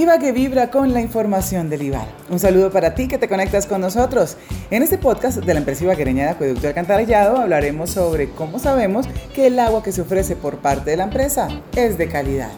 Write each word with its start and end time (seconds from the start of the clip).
Ibagué 0.00 0.32
vibra 0.32 0.70
con 0.70 0.94
la 0.94 1.02
información 1.02 1.68
del 1.68 1.82
IVAL. 1.82 2.08
Un 2.30 2.38
saludo 2.38 2.70
para 2.70 2.94
ti 2.94 3.06
que 3.06 3.18
te 3.18 3.28
conectas 3.28 3.66
con 3.66 3.82
nosotros. 3.82 4.38
En 4.70 4.82
este 4.82 4.96
podcast 4.96 5.44
de 5.44 5.52
la 5.52 5.60
empresa 5.60 5.84
ibaguereña 5.84 6.24
de 6.24 6.30
Acueducto 6.30 6.68
Alcantarillado 6.68 7.36
hablaremos 7.36 7.90
sobre 7.90 8.30
cómo 8.30 8.58
sabemos 8.58 9.06
que 9.34 9.48
el 9.48 9.58
agua 9.58 9.82
que 9.82 9.92
se 9.92 10.00
ofrece 10.00 10.36
por 10.36 10.56
parte 10.56 10.92
de 10.92 10.96
la 10.96 11.04
empresa 11.04 11.48
es 11.76 11.98
de 11.98 12.08
calidad. 12.08 12.48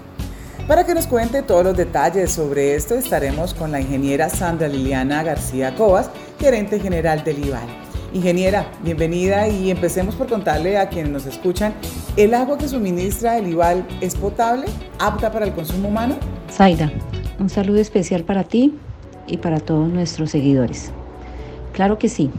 Para 0.69 0.87
que 0.87 0.95
nos 0.95 1.09
cuente 1.09 1.43
todos 1.43 1.65
los 1.65 1.77
detalles 1.77 2.31
sobre 2.31 2.77
esto 2.77 2.95
estaremos 2.95 3.55
con 3.55 3.73
la 3.73 3.81
ingeniera 3.81 4.29
Sandra 4.29 4.69
Liliana 4.69 5.25
García 5.25 5.75
Cobas, 5.75 6.11
gerente 6.39 6.79
general 6.79 7.25
del 7.25 7.45
IVAL. 7.45 7.67
Ingeniera, 8.13 8.71
bienvenida 8.85 9.49
y 9.49 9.73
empecemos 9.73 10.15
por 10.15 10.29
contarle 10.29 10.79
a 10.79 10.89
quienes 10.89 11.11
nos 11.11 11.27
escuchan, 11.27 11.75
¿el 12.17 12.35
agua 12.35 12.57
que 12.57 12.69
suministra 12.69 13.37
el 13.37 13.49
IVAL 13.49 13.85
es 14.01 14.15
potable, 14.15 14.67
apta 15.01 15.33
para 15.33 15.45
el 15.45 15.53
consumo 15.53 15.89
humano? 15.89 16.15
Zaira, 16.49 16.93
un 17.39 17.49
saludo 17.49 17.79
especial 17.79 18.25
para 18.25 18.45
ti 18.45 18.75
y 19.27 19.39
para 19.39 19.61
todos 19.61 19.89
nuestros 19.89 20.31
seguidores. 20.31 20.93
Claro 21.73 21.99
que 21.99 22.09
sí, 22.09 22.31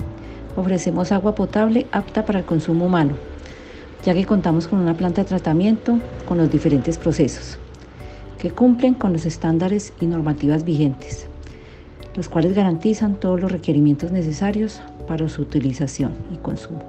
ofrecemos 0.56 1.12
agua 1.12 1.36
potable 1.36 1.88
apta 1.92 2.26
para 2.26 2.40
el 2.40 2.46
consumo 2.46 2.86
humano, 2.86 3.16
ya 4.06 4.14
que 4.14 4.26
contamos 4.26 4.68
con 4.68 4.80
una 4.80 4.96
planta 4.96 5.24
de 5.24 5.30
tratamiento 5.30 6.00
con 6.28 6.38
los 6.38 6.52
diferentes 6.52 6.98
procesos, 6.98 7.58
que 8.38 8.52
cumplen 8.52 8.94
con 8.94 9.14
los 9.14 9.26
estándares 9.26 9.94
y 10.00 10.06
normativas 10.06 10.64
vigentes, 10.64 11.28
los 12.16 12.30
cuales 12.30 12.54
garantizan 12.54 13.16
todos 13.16 13.40
los 13.40 13.52
requerimientos 13.52 14.12
necesarios 14.12 14.82
para 15.08 15.28
su 15.30 15.42
utilización 15.42 16.14
y 16.32 16.38
consumo, 16.38 16.84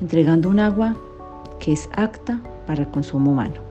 entregando 0.00 0.48
un 0.48 0.60
agua 0.60 0.96
que 1.60 1.72
es 1.72 1.88
apta 1.94 2.40
para 2.66 2.82
el 2.82 2.88
consumo 2.88 3.32
humano. 3.32 3.67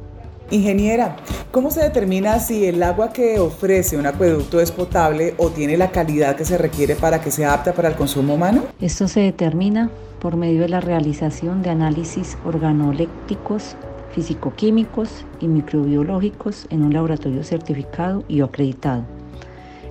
Ingeniera, 0.49 1.17
¿cómo 1.51 1.71
se 1.71 1.81
determina 1.81 2.39
si 2.39 2.65
el 2.65 2.81
agua 2.81 3.11
que 3.11 3.37
ofrece 3.37 3.97
un 3.97 4.05
acueducto 4.05 4.61
es 4.61 4.71
potable 4.71 5.33
o 5.37 5.49
tiene 5.49 5.75
la 5.75 5.91
calidad 5.91 6.37
que 6.37 6.45
se 6.45 6.57
requiere 6.57 6.95
para 6.95 7.19
que 7.19 7.31
sea 7.31 7.53
apta 7.53 7.73
para 7.73 7.89
el 7.89 7.95
consumo 7.95 8.35
humano? 8.35 8.63
Esto 8.79 9.09
se 9.09 9.19
determina 9.19 9.89
por 10.21 10.37
medio 10.37 10.61
de 10.61 10.69
la 10.69 10.79
realización 10.79 11.63
de 11.63 11.71
análisis 11.71 12.37
organolépticos, 12.45 13.75
físico-químicos 14.15 15.25
y 15.41 15.49
microbiológicos 15.49 16.65
en 16.69 16.83
un 16.83 16.93
laboratorio 16.93 17.43
certificado 17.43 18.23
y 18.29 18.39
acreditado, 18.39 19.03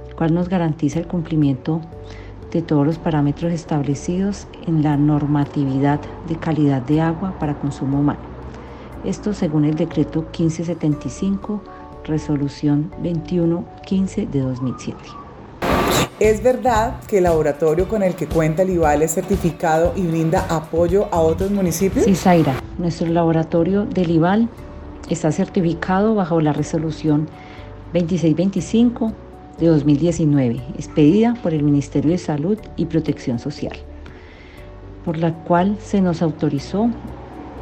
el 0.09 0.15
cual 0.17 0.33
nos 0.33 0.49
garantiza 0.49 1.01
el 1.01 1.07
cumplimiento 1.07 1.83
de 2.51 2.63
todos 2.63 2.87
los 2.87 2.97
parámetros 2.97 3.53
establecidos 3.53 4.47
en 4.67 4.83
la 4.83 4.97
normatividad 4.97 6.01
de 6.27 6.37
calidad 6.37 6.81
de 6.81 7.03
agua 7.03 7.39
para 7.39 7.59
consumo 7.59 8.01
humano. 8.01 8.36
Esto 9.07 9.33
según 9.33 9.65
el 9.65 9.77
decreto 9.77 10.23
1575, 10.23 11.63
resolución 12.07 12.91
2115 13.05 14.27
de 14.27 14.41
2007. 14.41 14.99
¿Es 16.19 16.43
verdad 16.43 17.01
que 17.07 17.19
el 17.19 17.25
laboratorio 17.25 17.87
con 17.87 18.03
el 18.03 18.17
que 18.17 18.27
cuenta 18.27 18.63
el 18.63 18.71
IVAL 18.71 19.03
es 19.03 19.13
certificado 19.15 19.93
y 19.95 20.05
brinda 20.09 20.45
apoyo 20.49 21.07
a 21.13 21.21
otros 21.21 21.53
municipios? 21.53 22.05
Sí, 22.05 22.17
Zaira. 22.17 22.61
Nuestro 22.79 23.07
laboratorio 23.07 23.85
del 23.85 24.11
IVAL 24.11 24.49
está 25.09 25.31
certificado 25.31 26.17
bajo 26.17 26.41
la 26.41 26.53
resolución 26.53 27.29
2625 27.93 29.13
de 29.61 29.69
2019, 29.69 30.61
expedida 30.75 31.35
por 31.45 31.55
el 31.55 31.63
Ministerio 31.63 32.11
de 32.11 32.19
Salud 32.19 32.59
y 32.77 32.87
Protección 32.87 33.39
Social, 33.39 33.77
por 35.05 35.17
la 35.17 35.33
cual 35.33 35.77
se 35.81 36.01
nos 36.01 36.23
autorizó 36.23 36.91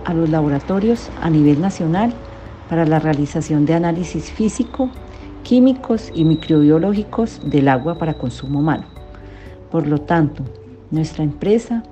a 0.04 0.14
los 0.14 0.30
laboratorios 0.30 1.10
a 1.20 1.30
nivel 1.30 1.60
nacional 1.60 2.14
para 2.68 2.86
la 2.86 2.98
realización 2.98 3.66
de 3.66 3.74
análisis 3.74 4.30
físico, 4.30 4.90
químicos 5.42 6.10
y 6.14 6.24
microbiológicos 6.24 7.40
del 7.44 7.68
agua 7.68 7.98
para 7.98 8.14
consumo 8.14 8.60
humano. 8.60 8.84
Por 9.70 9.86
lo 9.86 10.00
tanto, 10.00 10.44
nuestra 10.90 11.24
empresa 11.24 11.82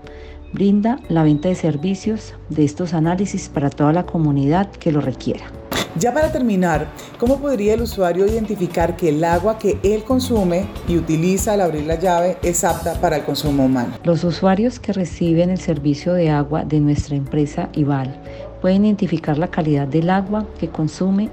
brinda 0.52 0.98
la 1.08 1.22
venta 1.22 1.48
de 1.48 1.54
servicios 1.54 2.34
de 2.48 2.64
estos 2.64 2.94
análisis 2.94 3.48
para 3.48 3.70
toda 3.70 3.92
la 3.92 4.06
comunidad 4.06 4.70
que 4.70 4.92
lo 4.92 5.00
requiera. 5.00 5.61
Ya 5.98 6.14
para 6.14 6.32
terminar, 6.32 6.86
¿cómo 7.18 7.38
podría 7.38 7.74
el 7.74 7.82
usuario 7.82 8.26
identificar 8.26 8.96
que 8.96 9.10
el 9.10 9.22
agua 9.24 9.58
que 9.58 9.78
él 9.82 10.04
consume 10.04 10.64
y 10.88 10.96
utiliza 10.96 11.52
al 11.52 11.60
abrir 11.60 11.84
la 11.84 11.96
llave 11.96 12.38
es 12.42 12.64
apta 12.64 12.94
para 12.94 13.16
el 13.16 13.24
consumo 13.24 13.66
humano? 13.66 13.92
Los 14.02 14.24
usuarios 14.24 14.80
que 14.80 14.94
reciben 14.94 15.50
el 15.50 15.58
servicio 15.58 16.14
de 16.14 16.30
agua 16.30 16.64
de 16.64 16.80
nuestra 16.80 17.14
empresa 17.14 17.68
IVAL 17.74 18.18
pueden 18.62 18.86
identificar 18.86 19.36
la 19.36 19.48
calidad 19.48 19.86
del 19.86 20.08
agua 20.08 20.46
que 20.58 20.68
consume 20.68 21.28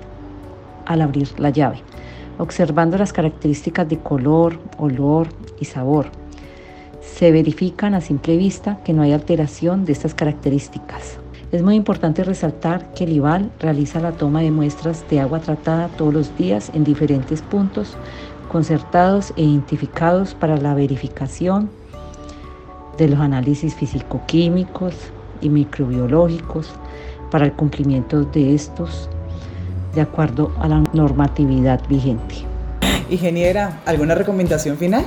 al 0.85 1.03
abrir 1.03 1.29
la 1.39 1.51
llave, 1.51 1.81
observando 2.37 2.97
las 2.97 3.13
características 3.13 3.87
de 3.87 3.99
color, 3.99 4.59
olor 4.77 5.29
y 5.61 5.65
sabor. 5.65 6.07
Se 6.99 7.31
verifican 7.31 7.93
a 7.93 8.01
simple 8.01 8.35
vista 8.35 8.79
que 8.83 8.91
no 8.91 9.03
hay 9.03 9.13
alteración 9.13 9.85
de 9.85 9.93
estas 9.93 10.13
características. 10.13 11.17
Es 11.51 11.63
muy 11.63 11.73
importante 11.73 12.23
resaltar 12.23 12.93
que 12.93 13.05
el 13.05 13.13
IVAL 13.13 13.49
realiza 13.59 13.99
la 13.99 14.11
toma 14.11 14.41
de 14.41 14.51
muestras 14.51 15.03
de 15.09 15.19
agua 15.19 15.39
tratada 15.39 15.87
todos 15.97 16.13
los 16.13 16.37
días 16.37 16.69
en 16.75 16.83
diferentes 16.83 17.41
puntos 17.41 17.97
concertados 18.51 19.33
e 19.35 19.41
identificados 19.41 20.35
para 20.35 20.57
la 20.57 20.75
verificación 20.75 21.71
de 22.99 23.07
los 23.07 23.19
análisis 23.19 23.73
físico-químicos 23.73 24.93
y 25.41 25.49
microbiológicos 25.49 26.69
para 27.31 27.45
el 27.45 27.53
cumplimiento 27.53 28.25
de 28.25 28.53
estos 28.53 29.09
de 29.95 30.01
acuerdo 30.01 30.51
a 30.59 30.67
la 30.67 30.83
normatividad 30.93 31.81
vigente. 31.89 32.35
Ingeniera, 33.09 33.81
¿alguna 33.87 34.13
recomendación 34.13 34.77
final? 34.77 35.03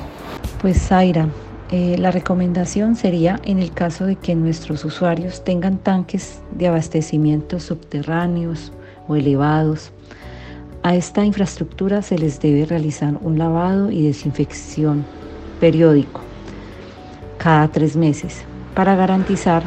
Pues 0.60 0.88
Zaira, 0.88 1.28
eh, 1.74 1.96
la 1.96 2.10
recomendación 2.10 2.96
sería 2.96 3.40
en 3.44 3.58
el 3.58 3.72
caso 3.72 4.04
de 4.04 4.16
que 4.16 4.34
nuestros 4.34 4.84
usuarios 4.84 5.42
tengan 5.42 5.78
tanques 5.78 6.42
de 6.50 6.68
abastecimiento 6.68 7.60
subterráneos 7.60 8.72
o 9.08 9.16
elevados. 9.16 9.90
A 10.82 10.94
esta 10.94 11.24
infraestructura 11.24 12.02
se 12.02 12.18
les 12.18 12.40
debe 12.40 12.66
realizar 12.66 13.16
un 13.22 13.38
lavado 13.38 13.90
y 13.90 14.02
desinfección 14.02 15.06
periódico 15.60 16.20
cada 17.38 17.68
tres 17.68 17.96
meses 17.96 18.44
para 18.74 18.94
garantizar 18.94 19.62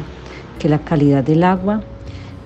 que 0.60 0.68
la 0.68 0.78
calidad 0.78 1.24
del 1.24 1.42
agua 1.42 1.82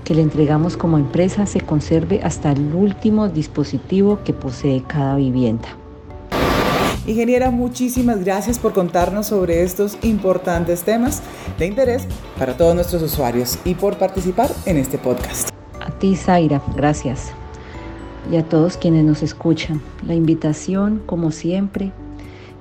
que 0.04 0.14
le 0.14 0.22
entregamos 0.22 0.78
como 0.78 0.96
empresa 0.96 1.44
se 1.44 1.60
conserve 1.60 2.22
hasta 2.22 2.50
el 2.50 2.74
último 2.74 3.28
dispositivo 3.28 4.20
que 4.24 4.32
posee 4.32 4.82
cada 4.84 5.16
vivienda. 5.16 5.79
Ingeniera, 7.10 7.50
muchísimas 7.50 8.22
gracias 8.22 8.60
por 8.60 8.72
contarnos 8.72 9.26
sobre 9.26 9.64
estos 9.64 9.98
importantes 10.02 10.84
temas 10.84 11.24
de 11.58 11.66
interés 11.66 12.06
para 12.38 12.56
todos 12.56 12.72
nuestros 12.72 13.02
usuarios 13.02 13.58
y 13.64 13.74
por 13.74 13.98
participar 13.98 14.48
en 14.64 14.76
este 14.76 14.96
podcast. 14.96 15.50
A 15.80 15.90
ti, 15.90 16.14
Zaira, 16.14 16.62
gracias. 16.76 17.32
Y 18.30 18.36
a 18.36 18.48
todos 18.48 18.76
quienes 18.76 19.04
nos 19.04 19.24
escuchan. 19.24 19.82
La 20.06 20.14
invitación, 20.14 21.02
como 21.04 21.32
siempre, 21.32 21.90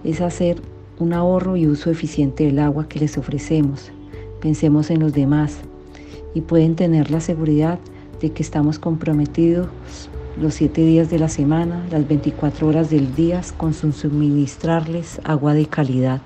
es 0.04 0.20
hacer 0.20 0.60
un 0.98 1.14
ahorro 1.14 1.56
y 1.56 1.68
uso 1.68 1.92
eficiente 1.92 2.46
del 2.46 2.58
agua 2.58 2.90
que 2.90 2.98
les 2.98 3.20
ofrecemos. 3.20 3.92
Pensemos 4.42 4.90
en 4.90 5.00
los 5.00 5.14
demás 5.14 5.58
y 6.34 6.42
pueden 6.42 6.76
tener 6.76 7.12
la 7.12 7.22
seguridad 7.22 7.78
de 8.20 8.32
que 8.32 8.42
estamos 8.42 8.80
comprometidos 8.80 9.68
los 10.38 10.56
siete 10.56 10.82
días 10.82 11.10
de 11.10 11.20
la 11.20 11.30
semana, 11.30 11.86
las 11.92 12.08
24 12.08 12.68
horas 12.68 12.90
del 12.90 13.16
día, 13.16 13.42
con 13.58 13.74
suministrarles 13.74 15.20
agua 15.24 15.54
de 15.54 15.66
calidad. 15.66 16.22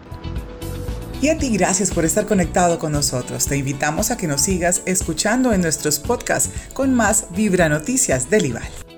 Y 1.22 1.30
a 1.30 1.38
ti 1.38 1.56
gracias 1.56 1.92
por 1.92 2.04
estar 2.04 2.26
conectado 2.26 2.80
con 2.80 2.92
nosotros. 2.92 3.46
Te 3.46 3.56
invitamos 3.56 4.12
a 4.12 4.18
que 4.18 4.28
nos 4.28 4.42
sigas 4.42 4.82
escuchando 4.86 5.54
en 5.54 5.62
nuestros 5.62 6.00
podcasts 6.00 6.50
con 6.74 6.94
más 6.94 7.28
Vibra 7.34 7.70
Noticias 7.70 8.30
del 8.30 8.48
IVAL. 8.48 8.93